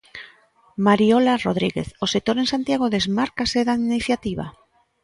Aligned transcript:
Mariola 0.85 1.35
Rodríguez, 1.45 1.87
o 2.03 2.05
sector 2.13 2.35
en 2.39 2.47
Santiago 2.53 2.85
desmárcase 2.95 3.59
da 3.67 3.79
iniciativa? 3.87 4.45